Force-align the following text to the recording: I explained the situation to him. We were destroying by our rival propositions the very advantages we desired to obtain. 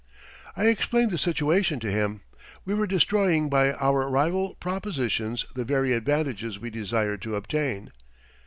I 0.57 0.65
explained 0.65 1.11
the 1.11 1.19
situation 1.19 1.79
to 1.79 1.91
him. 1.91 2.21
We 2.65 2.73
were 2.73 2.87
destroying 2.87 3.49
by 3.51 3.73
our 3.73 4.09
rival 4.09 4.55
propositions 4.55 5.45
the 5.53 5.63
very 5.63 5.93
advantages 5.93 6.57
we 6.59 6.71
desired 6.71 7.21
to 7.21 7.35
obtain. 7.35 7.91